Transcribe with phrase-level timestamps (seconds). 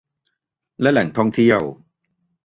[0.81, 1.61] และแหล่งท่องเที่ยว